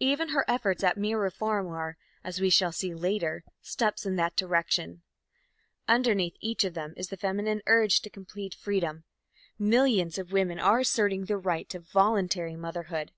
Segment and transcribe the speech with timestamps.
[0.00, 4.34] Even her efforts at mere reform are, as we shall see later, steps in that
[4.34, 5.02] direction.
[5.86, 9.04] Underneath each of them is the feminine urge to complete freedom.
[9.58, 13.12] Millions of women are asserting their right to voluntary motherhood.